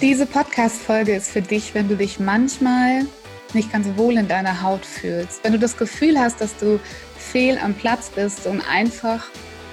[0.00, 3.04] Diese Podcast-Folge ist für dich, wenn du dich manchmal
[3.52, 6.80] nicht ganz wohl in deiner Haut fühlst, wenn du das Gefühl hast, dass du
[7.18, 9.26] fehl am Platz bist und einfach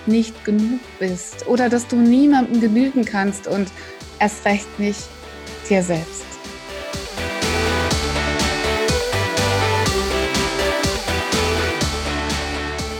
[0.06, 3.70] nicht genug bist oder dass du niemandem genügen kannst und
[4.20, 5.00] erst recht nicht
[5.70, 6.26] dir selbst.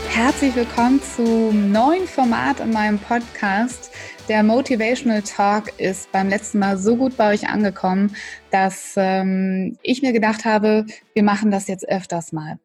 [0.08, 3.90] Herzlich willkommen zum neuen Format in meinem Podcast.
[4.28, 8.14] Der Motivational Talk ist beim letzten Mal so gut bei euch angekommen,
[8.50, 12.58] dass ähm, ich mir gedacht habe, wir machen das jetzt öfters mal.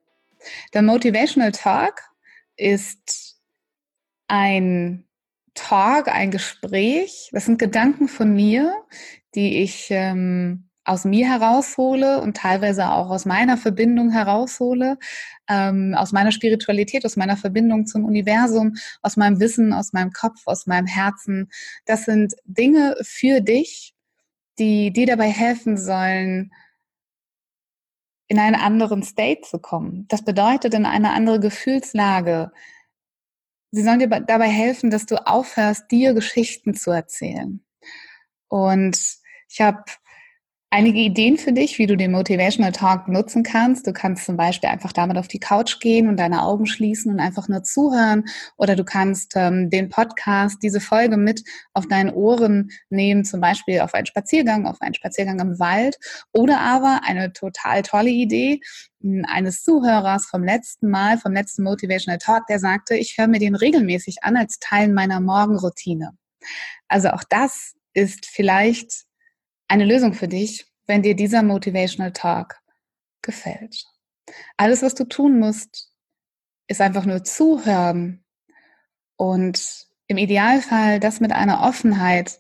[0.74, 2.02] Der Motivational Talk
[2.58, 3.40] ist
[4.28, 5.06] ein
[5.54, 7.30] Talk, ein Gespräch.
[7.32, 8.76] Das sind Gedanken von mir,
[9.34, 14.98] die ich ähm, aus mir heraushole und teilweise auch aus meiner Verbindung heraushole,
[15.48, 20.42] ähm, aus meiner Spiritualität, aus meiner Verbindung zum Universum, aus meinem Wissen, aus meinem Kopf,
[20.46, 21.50] aus meinem Herzen.
[21.86, 23.94] Das sind Dinge für dich,
[24.60, 26.52] die dir dabei helfen sollen,
[28.28, 30.06] in einen anderen State zu kommen.
[30.10, 32.52] Das bedeutet in eine andere Gefühlslage.
[33.72, 37.64] Sie sollen dir dabei helfen, dass du aufhörst, dir Geschichten zu erzählen.
[38.48, 38.98] Und
[39.50, 39.84] ich habe
[40.74, 43.86] einige Ideen für dich, wie du den Motivational Talk nutzen kannst.
[43.86, 47.20] Du kannst zum Beispiel einfach damit auf die Couch gehen und deine Augen schließen und
[47.20, 48.26] einfach nur zuhören.
[48.58, 51.44] Oder du kannst ähm, den Podcast, diese Folge mit
[51.74, 56.00] auf deinen Ohren nehmen, zum Beispiel auf einen Spaziergang, auf einen Spaziergang im Wald.
[56.32, 58.60] Oder aber eine total tolle Idee
[59.00, 63.40] hm, eines Zuhörers vom letzten Mal, vom letzten Motivational Talk, der sagte, ich höre mir
[63.40, 66.18] den regelmäßig an als Teil meiner Morgenroutine.
[66.88, 69.06] Also auch das ist vielleicht
[69.74, 72.62] eine Lösung für dich, wenn dir dieser Motivational Talk
[73.24, 73.86] gefällt.
[74.56, 75.92] Alles, was du tun musst,
[76.68, 78.24] ist einfach nur zuhören
[79.16, 82.40] und im Idealfall das mit einer Offenheit,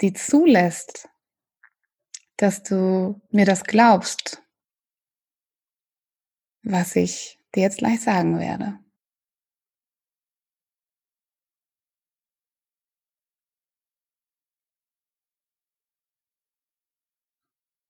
[0.00, 1.08] die zulässt,
[2.36, 4.42] dass du mir das glaubst,
[6.64, 8.81] was ich dir jetzt gleich sagen werde.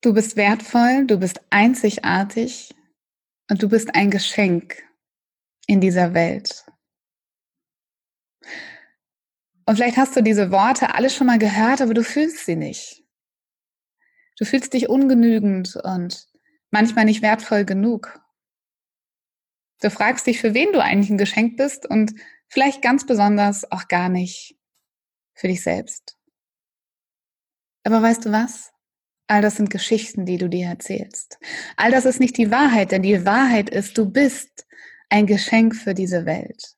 [0.03, 2.75] Du bist wertvoll, du bist einzigartig
[3.49, 4.83] und du bist ein Geschenk
[5.69, 6.67] in dieser Welt.
[9.65, 13.05] Und vielleicht hast du diese Worte alle schon mal gehört, aber du fühlst sie nicht.
[14.39, 16.29] Du fühlst dich ungenügend und
[16.73, 18.21] manchmal nicht wertvoll genug.
[19.81, 22.13] Du fragst dich, für wen du eigentlich ein Geschenk bist und
[22.49, 24.59] vielleicht ganz besonders auch gar nicht
[25.35, 26.19] für dich selbst.
[27.85, 28.72] Aber weißt du was?
[29.29, 31.39] All das sind Geschichten, die du dir erzählst.
[31.77, 34.67] All das ist nicht die Wahrheit, denn die Wahrheit ist, du bist
[35.09, 36.77] ein Geschenk für diese Welt.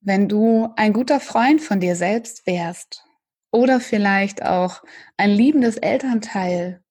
[0.00, 3.04] Wenn du ein guter Freund von dir selbst wärst
[3.50, 4.82] oder vielleicht auch
[5.16, 6.82] ein liebendes Elternteil,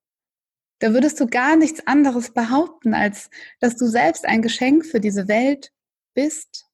[0.79, 3.29] da würdest du gar nichts anderes behaupten, als
[3.59, 5.71] dass du selbst ein Geschenk für diese Welt
[6.13, 6.67] bist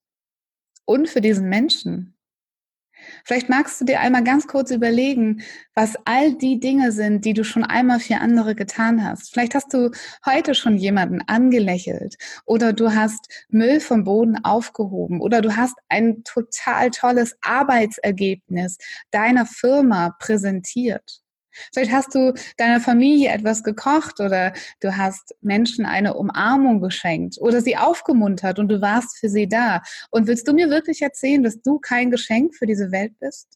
[0.86, 2.18] und für diesen Menschen.
[3.26, 5.42] Vielleicht magst du dir einmal ganz kurz überlegen,
[5.76, 9.32] was all die Dinge sind, die du schon einmal für andere getan hast.
[9.32, 9.92] Vielleicht hast du
[10.26, 16.24] heute schon jemanden angelächelt oder du hast Müll vom Boden aufgehoben oder du hast ein
[16.24, 18.78] total tolles Arbeitsergebnis
[19.12, 21.21] deiner Firma präsentiert.
[21.74, 27.62] Vielleicht hast du deiner Familie etwas gekocht oder du hast Menschen eine Umarmung geschenkt oder
[27.62, 29.82] sie aufgemuntert und du warst für sie da.
[30.10, 33.48] Und willst du mir wirklich erzählen, dass du kein Geschenk für diese Welt bist?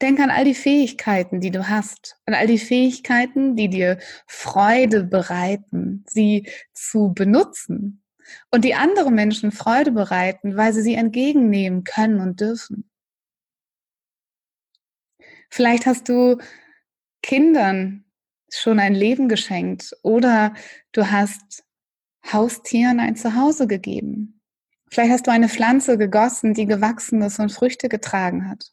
[0.00, 5.04] Denk an all die Fähigkeiten, die du hast, an all die Fähigkeiten, die dir Freude
[5.04, 8.02] bereiten, sie zu benutzen
[8.50, 12.90] und die andere Menschen Freude bereiten, weil sie sie entgegennehmen können und dürfen.
[15.54, 16.38] Vielleicht hast du
[17.20, 18.06] Kindern
[18.50, 20.54] schon ein Leben geschenkt oder
[20.92, 21.64] du hast
[22.32, 24.40] Haustieren ein Zuhause gegeben.
[24.88, 28.72] Vielleicht hast du eine Pflanze gegossen, die gewachsen ist und Früchte getragen hat.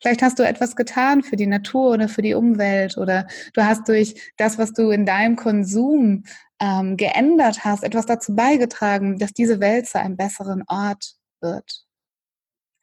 [0.00, 3.88] Vielleicht hast du etwas getan für die Natur oder für die Umwelt oder du hast
[3.88, 6.22] durch das, was du in deinem Konsum
[6.60, 11.85] ähm, geändert hast, etwas dazu beigetragen, dass diese Welt zu einem besseren Ort wird.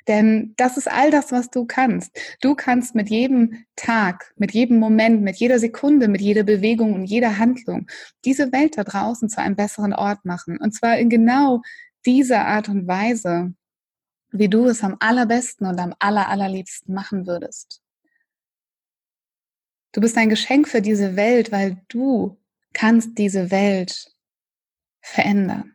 [0.08, 2.18] Denn das ist all das, was du kannst.
[2.42, 7.06] Du kannst mit jedem Tag, mit jedem Moment, mit jeder Sekunde, mit jeder Bewegung und
[7.06, 7.88] jeder Handlung
[8.26, 10.58] diese Welt da draußen zu einem besseren Ort machen.
[10.58, 11.62] Und zwar in genau
[12.06, 13.54] dieser Art und Weise,
[14.32, 17.82] wie du es am allerbesten und am aller, allerliebsten machen würdest.
[19.94, 22.40] Du bist ein Geschenk für diese Welt, weil du
[22.74, 24.12] kannst diese Welt
[25.02, 25.73] verändern.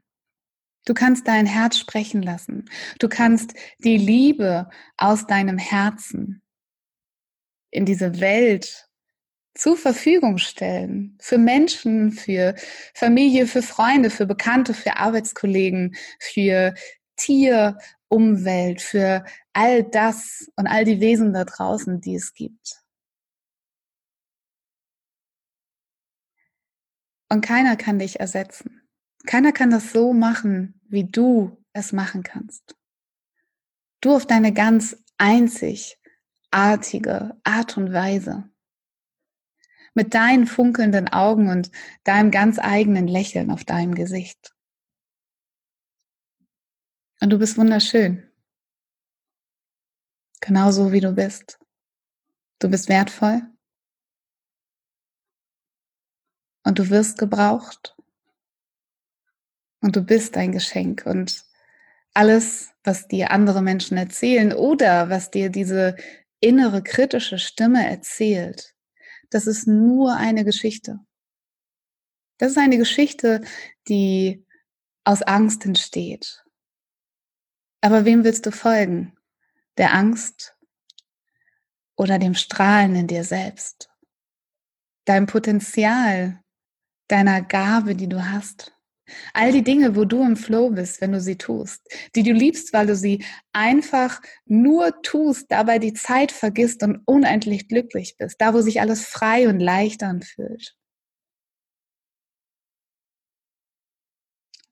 [0.88, 2.64] Du kannst dein Herz sprechen lassen.
[2.99, 6.40] Du kannst die Liebe aus deinem Herzen
[7.70, 8.88] in diese Welt
[9.55, 11.19] zur Verfügung stellen.
[11.20, 12.55] Für Menschen, für
[12.94, 16.73] Familie, für Freunde, für Bekannte, für Arbeitskollegen, für
[17.17, 17.76] Tier,
[18.08, 22.82] Umwelt, für all das und all die Wesen da draußen, die es gibt.
[27.29, 28.88] Und keiner kann dich ersetzen.
[29.26, 32.76] Keiner kann das so machen, wie du es machen kannst.
[34.00, 38.50] Du auf deine ganz einzigartige Art und Weise.
[39.94, 41.70] Mit deinen funkelnden Augen und
[42.05, 44.55] deinem ganz eigenen Lächeln auf deinem Gesicht.
[47.20, 48.31] Und du bist wunderschön.
[50.40, 51.58] Genauso wie du bist.
[52.61, 53.43] Du bist wertvoll.
[56.64, 57.97] Und du wirst gebraucht.
[59.88, 61.46] Und du bist ein Geschenk und
[62.12, 65.96] alles, was dir andere Menschen erzählen oder was dir diese
[66.40, 68.75] innere kritische Stimme erzählt,
[69.31, 71.00] das ist nur eine Geschichte.
[72.37, 73.40] Das ist eine Geschichte,
[73.88, 74.44] die
[75.05, 76.44] aus Angst entsteht.
[77.81, 79.17] Aber wem willst du folgen?
[79.79, 80.55] Der Angst
[81.96, 83.88] oder dem Strahlen in dir selbst?
[85.06, 86.44] Deinem Potenzial,
[87.06, 88.75] deiner Gabe, die du hast?
[89.34, 91.82] All die Dinge, wo du im Flow bist, wenn du sie tust,
[92.14, 97.69] die du liebst, weil du sie einfach nur tust, dabei die Zeit vergisst und unendlich
[97.69, 100.75] glücklich bist, da wo sich alles frei und leicht anfühlt.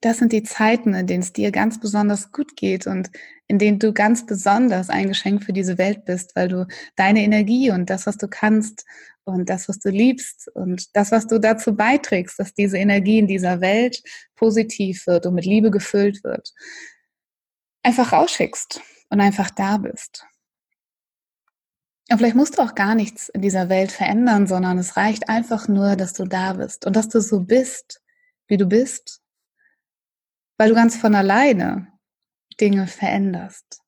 [0.03, 3.11] Das sind die Zeiten, in denen es dir ganz besonders gut geht und
[3.49, 6.67] in denen du ganz besonders ein Geschenk für diese Welt bist, weil du
[6.97, 8.85] deine Energie und das, was du kannst
[9.27, 13.27] und das, was du liebst und das, was du dazu beiträgst, dass diese Energie in
[13.27, 14.03] dieser Welt
[14.37, 16.55] positiv wird und mit Liebe gefüllt wird,
[17.83, 18.81] einfach rausschickst
[19.11, 20.25] und einfach da bist.
[22.09, 25.67] Und vielleicht musst du auch gar nichts in dieser Welt verändern, sondern es reicht einfach
[25.67, 28.01] nur, dass du da bist und dass du so bist,
[28.47, 29.23] wie du bist,
[30.57, 31.89] weil du ganz von alleine
[32.61, 33.83] Dinge veränderst.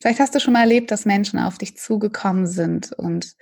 [0.00, 3.34] Vielleicht hast du schon mal erlebt, dass Menschen auf dich zugekommen sind und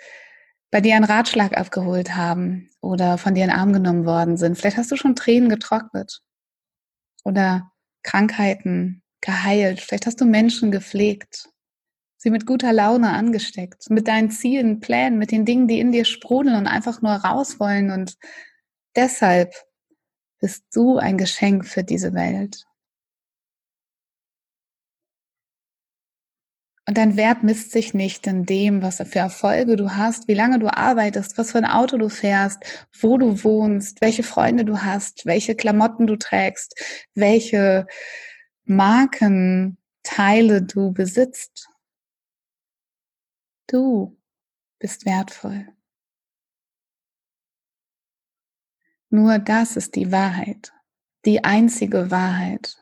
[0.70, 4.58] bei dir einen Ratschlag abgeholt haben oder von dir in den Arm genommen worden sind.
[4.58, 6.20] Vielleicht hast du schon Tränen getrocknet
[7.24, 7.70] oder
[8.02, 9.80] Krankheiten geheilt.
[9.80, 11.48] Vielleicht hast du Menschen gepflegt,
[12.16, 16.04] sie mit guter Laune angesteckt, mit deinen Zielen, Plänen, mit den Dingen, die in dir
[16.04, 17.90] sprudeln und einfach nur raus wollen.
[17.90, 18.16] Und
[18.96, 19.54] deshalb
[20.40, 22.67] bist du ein Geschenk für diese Welt.
[26.88, 30.58] Und dein Wert misst sich nicht in dem, was für Erfolge du hast, wie lange
[30.58, 35.26] du arbeitest, was für ein Auto du fährst, wo du wohnst, welche Freunde du hast,
[35.26, 37.86] welche Klamotten du trägst, welche
[38.64, 41.68] Markenteile du besitzt.
[43.66, 44.18] Du
[44.78, 45.68] bist wertvoll.
[49.10, 50.72] Nur das ist die Wahrheit,
[51.26, 52.78] die einzige Wahrheit.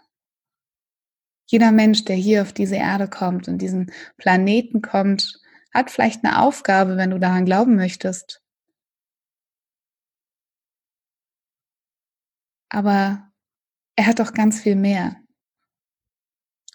[1.47, 5.41] Jeder Mensch, der hier auf diese Erde kommt und diesen Planeten kommt,
[5.73, 8.43] hat vielleicht eine Aufgabe, wenn du daran glauben möchtest.
[12.69, 13.33] Aber
[13.95, 15.17] er hat doch ganz viel mehr.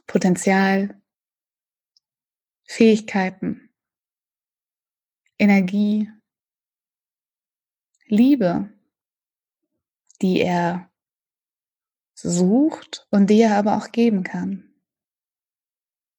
[0.08, 1.02] Potenzial,
[2.66, 3.70] Fähigkeiten,
[5.38, 6.10] Energie,
[8.06, 8.72] Liebe,
[10.22, 10.91] die er
[12.22, 14.72] sucht und die er aber auch geben kann.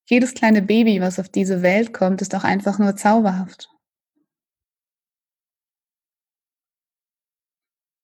[0.05, 3.69] Jedes kleine Baby, was auf diese Welt kommt, ist auch einfach nur zauberhaft.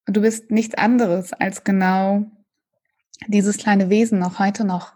[0.08, 2.32] Und du bist nichts anderes als genau
[3.28, 4.96] dieses kleine Wesen noch heute noch.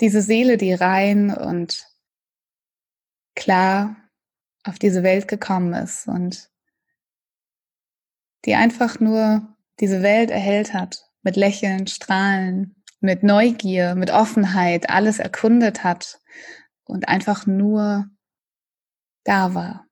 [0.00, 1.86] Diese Seele, die rein und
[3.36, 3.96] klar
[4.64, 6.50] auf diese Welt gekommen ist und
[8.46, 15.18] die einfach nur diese Welt erhellt hat mit Lächeln, Strahlen, mit Neugier, mit Offenheit alles
[15.18, 16.20] erkundet hat
[16.84, 18.08] und einfach nur
[19.24, 19.86] da war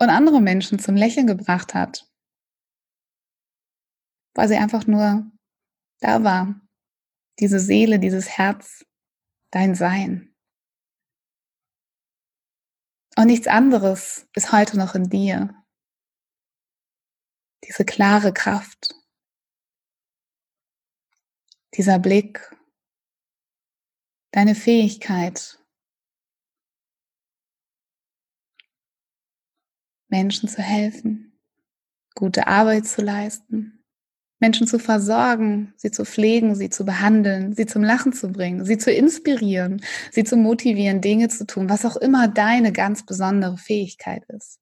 [0.00, 2.08] und andere Menschen zum Lächeln gebracht hat,
[4.34, 5.30] weil sie einfach nur
[6.00, 6.60] da war,
[7.40, 8.84] diese Seele, dieses Herz,
[9.50, 10.34] dein Sein.
[13.16, 15.54] Und nichts anderes ist heute noch in dir.
[17.64, 18.94] Diese klare Kraft,
[21.78, 22.40] dieser Blick,
[24.32, 25.58] deine Fähigkeit,
[30.08, 31.38] Menschen zu helfen,
[32.16, 33.84] gute Arbeit zu leisten,
[34.40, 38.78] Menschen zu versorgen, sie zu pflegen, sie zu behandeln, sie zum Lachen zu bringen, sie
[38.78, 39.80] zu inspirieren,
[40.10, 44.60] sie zu motivieren, Dinge zu tun, was auch immer deine ganz besondere Fähigkeit ist.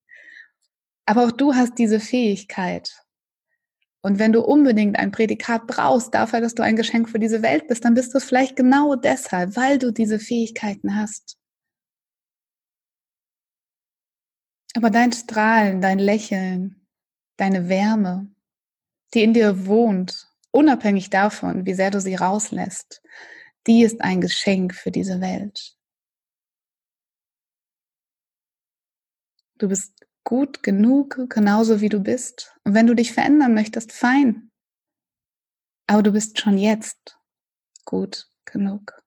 [1.07, 3.06] Aber auch du hast diese Fähigkeit.
[4.07, 7.67] Und wenn du unbedingt ein Prädikat brauchst dafür, dass du ein Geschenk für diese Welt
[7.67, 11.37] bist, dann bist du es vielleicht genau deshalb, weil du diese Fähigkeiten hast.
[14.77, 16.87] Aber dein Strahlen, dein Lächeln,
[17.37, 18.33] deine Wärme,
[19.13, 23.03] die in dir wohnt, unabhängig davon, wie sehr du sie rauslässt,
[23.67, 25.77] die ist ein Geschenk für diese Welt.
[29.59, 29.96] Du bist
[30.26, 32.52] gut genug, genauso wie du bist.
[32.64, 34.50] Und wenn du dich verändern möchtest, fein.
[35.87, 37.16] Aber du bist schon jetzt
[37.85, 39.00] gut genug.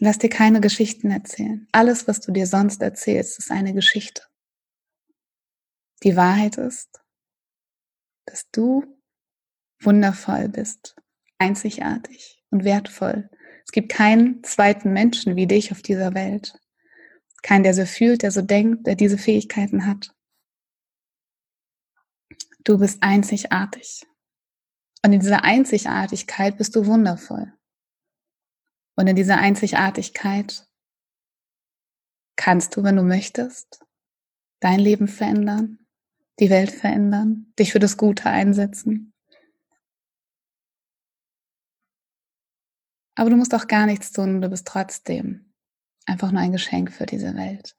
[0.00, 1.68] Lass dir keine Geschichten erzählen.
[1.72, 4.22] Alles, was du dir sonst erzählst, ist eine Geschichte.
[6.02, 7.02] Die Wahrheit ist,
[8.24, 8.82] dass du
[9.82, 10.96] wundervoll bist,
[11.36, 13.28] einzigartig und wertvoll.
[13.66, 16.54] Es gibt keinen zweiten Menschen wie dich auf dieser Welt.
[17.42, 20.14] Keinen, der so fühlt, der so denkt, der diese Fähigkeiten hat.
[22.64, 24.06] Du bist einzigartig.
[25.04, 27.52] Und in dieser Einzigartigkeit bist du wundervoll.
[28.96, 30.68] Und in dieser Einzigartigkeit
[32.36, 33.82] kannst du, wenn du möchtest,
[34.60, 35.86] dein Leben verändern,
[36.38, 39.14] die Welt verändern, dich für das Gute einsetzen.
[43.14, 45.54] Aber du musst auch gar nichts tun, du bist trotzdem
[46.06, 47.76] einfach nur ein Geschenk für diese Welt.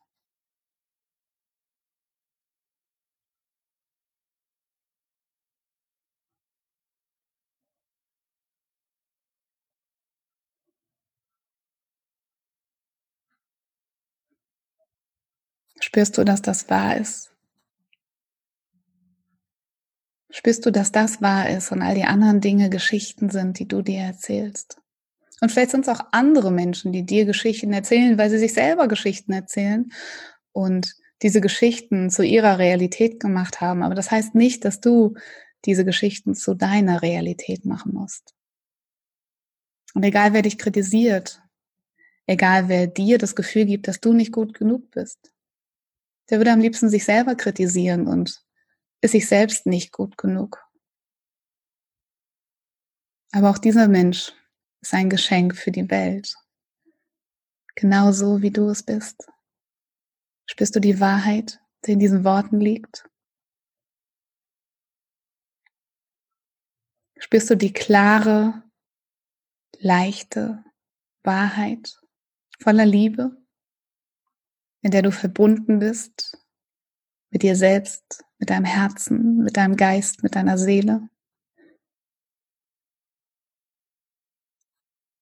[15.81, 17.31] Spürst du, dass das wahr ist?
[20.29, 23.81] Spürst du, dass das wahr ist und all die anderen Dinge Geschichten sind, die du
[23.81, 24.79] dir erzählst?
[25.41, 28.87] Und vielleicht sind es auch andere Menschen, die dir Geschichten erzählen, weil sie sich selber
[28.87, 29.91] Geschichten erzählen
[30.51, 33.83] und diese Geschichten zu ihrer Realität gemacht haben.
[33.83, 35.15] Aber das heißt nicht, dass du
[35.65, 38.35] diese Geschichten zu deiner Realität machen musst.
[39.93, 41.41] Und egal wer dich kritisiert,
[42.27, 45.31] egal wer dir das Gefühl gibt, dass du nicht gut genug bist,
[46.31, 48.41] der würde am liebsten sich selber kritisieren und
[49.01, 50.65] ist sich selbst nicht gut genug.
[53.33, 54.33] Aber auch dieser Mensch
[54.81, 56.33] ist ein Geschenk für die Welt.
[57.75, 59.27] Genauso wie du es bist.
[60.45, 63.07] Spürst du die Wahrheit, die in diesen Worten liegt?
[67.17, 68.63] Spürst du die klare,
[69.79, 70.63] leichte
[71.23, 71.99] Wahrheit
[72.59, 73.40] voller Liebe,
[74.81, 76.37] in der du verbunden bist
[77.29, 81.09] mit dir selbst, mit deinem Herzen, mit deinem Geist, mit deiner Seele?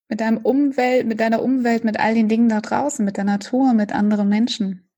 [0.10, 3.74] mit deinem Umwelt, mit deiner Umwelt, mit all den Dingen da draußen, mit der Natur,
[3.74, 4.90] mit anderen Menschen.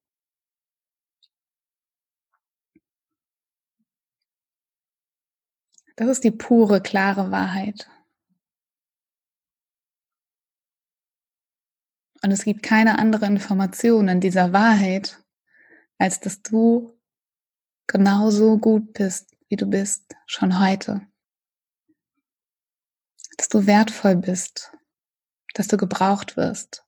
[5.98, 7.90] Das ist die pure, klare Wahrheit.
[12.24, 15.24] Und es gibt keine andere Information in dieser Wahrheit,
[15.98, 17.00] als dass du
[17.88, 21.08] genauso gut bist, wie du bist, schon heute.
[23.38, 24.72] Dass du wertvoll bist,
[25.56, 26.86] dass du gebraucht wirst.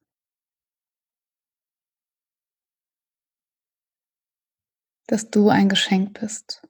[5.08, 6.68] Dass du ein Geschenk bist.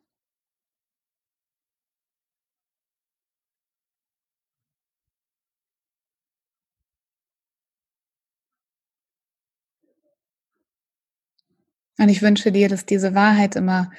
[12.03, 13.89] Und ich wünsche dir, dass diese Wahrheit immer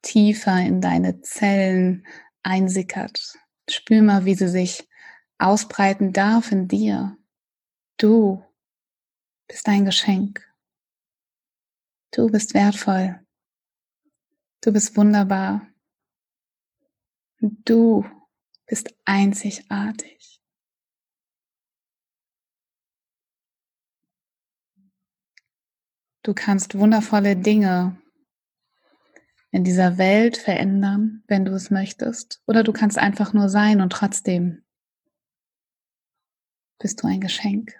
[0.00, 2.06] tiefer in deine Zellen
[2.42, 3.34] einsickert.
[3.68, 4.88] Spür mal, wie sie sich
[5.36, 7.14] ausbreiten darf in dir.
[7.98, 8.42] Du
[9.48, 10.50] bist ein Geschenk.
[12.10, 13.20] Du bist wertvoll.
[14.62, 15.68] Du bist wunderbar.
[17.38, 18.06] Du
[18.64, 20.41] bist einzigartig.
[26.22, 28.00] Du kannst wundervolle Dinge
[29.50, 32.40] in dieser Welt verändern, wenn du es möchtest.
[32.46, 34.64] Oder du kannst einfach nur sein und trotzdem
[36.78, 37.74] bist du ein Geschenk.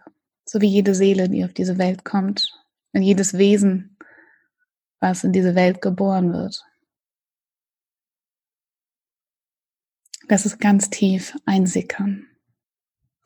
[0.45, 2.53] So wie jede Seele, die auf diese Welt kommt
[2.93, 3.97] und jedes Wesen,
[4.99, 6.63] was in diese Welt geboren wird.
[10.29, 12.27] Lass es ganz tief einsickern,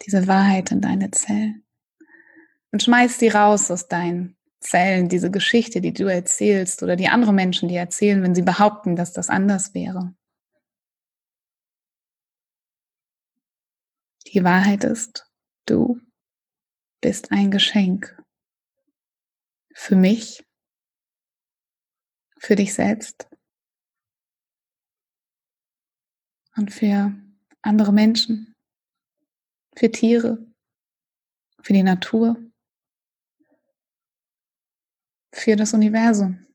[0.03, 1.65] diese Wahrheit in deine Zellen.
[2.71, 7.33] Und schmeiß sie raus aus deinen Zellen, diese Geschichte, die du erzählst oder die andere
[7.33, 10.15] Menschen dir erzählen, wenn sie behaupten, dass das anders wäre.
[14.33, 15.31] Die Wahrheit ist,
[15.67, 16.01] du
[17.01, 18.21] bist ein Geschenk.
[19.75, 20.45] Für mich,
[22.39, 23.29] für dich selbst.
[26.57, 27.15] Und für
[27.63, 28.55] andere Menschen,
[29.77, 30.39] für Tiere,
[31.61, 32.37] für die Natur,
[35.37, 36.47] für das Universum.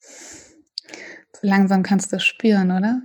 [0.00, 3.02] So langsam kannst du spüren, oder?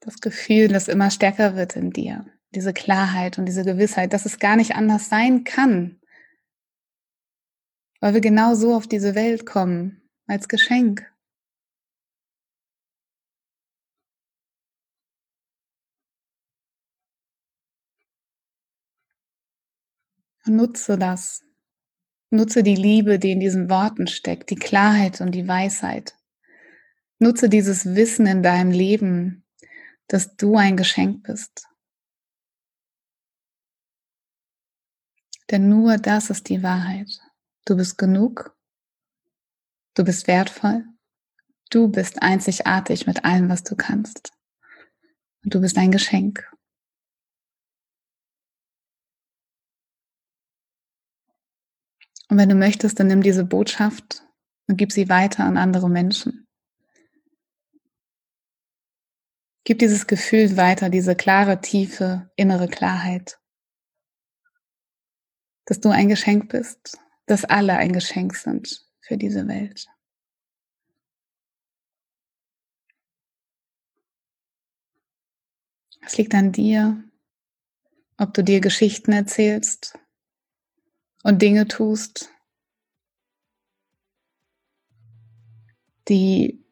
[0.00, 2.26] Das Gefühl, das immer stärker wird in dir.
[2.54, 6.00] Diese Klarheit und diese Gewissheit, dass es gar nicht anders sein kann.
[8.00, 11.12] Weil wir genau so auf diese Welt kommen, als Geschenk.
[20.48, 21.44] Nutze das.
[22.30, 26.14] Nutze die Liebe, die in diesen Worten steckt, die Klarheit und die Weisheit.
[27.18, 29.44] Nutze dieses Wissen in deinem Leben,
[30.08, 31.66] dass du ein Geschenk bist.
[35.50, 37.08] Denn nur das ist die Wahrheit.
[37.64, 38.54] Du bist genug.
[39.94, 40.84] Du bist wertvoll.
[41.70, 44.32] Du bist einzigartig mit allem, was du kannst.
[45.44, 46.50] Und du bist ein Geschenk.
[52.28, 54.22] Und wenn du möchtest, dann nimm diese Botschaft
[54.66, 56.46] und gib sie weiter an andere Menschen.
[59.64, 63.38] Gib dieses Gefühl weiter, diese klare, tiefe, innere Klarheit,
[65.66, 69.86] dass du ein Geschenk bist, dass alle ein Geschenk sind für diese Welt.
[76.00, 77.04] Es liegt an dir,
[78.16, 79.98] ob du dir Geschichten erzählst,
[81.22, 82.30] und Dinge tust,
[86.08, 86.64] die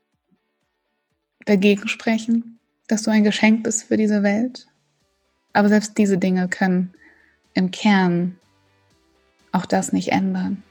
[1.45, 4.67] dagegen sprechen, dass du ein Geschenk bist für diese Welt.
[5.53, 6.95] Aber selbst diese Dinge können
[7.55, 8.39] im Kern
[9.53, 10.63] auch das nicht ändern.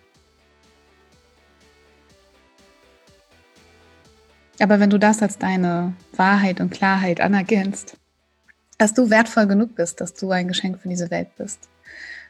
[4.60, 7.98] Aber wenn du das als deine Wahrheit und Klarheit anerkennst,
[8.78, 11.70] dass du wertvoll genug bist, dass du ein Geschenk für diese Welt bist,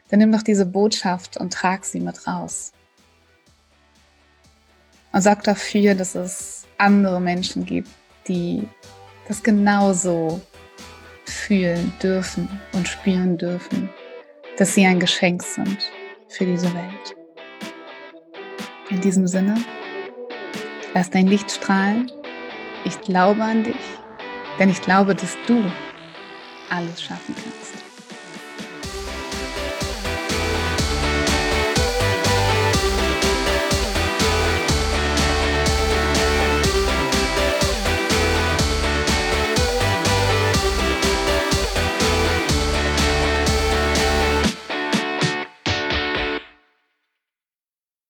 [0.08, 2.72] dann nimm doch diese Botschaft und trag sie mit raus.
[5.12, 7.88] Und sorg dafür, dass es andere Menschen gibt,
[8.28, 8.68] die
[9.28, 10.40] das genauso
[11.24, 13.88] fühlen dürfen und spüren dürfen,
[14.58, 15.90] dass sie ein Geschenk sind
[16.28, 17.16] für diese Welt.
[18.90, 19.56] In diesem Sinne,
[20.94, 22.10] lass dein Licht strahlen.
[22.84, 23.76] Ich glaube an dich,
[24.58, 25.64] denn ich glaube, dass du
[26.70, 27.75] alles schaffen kannst.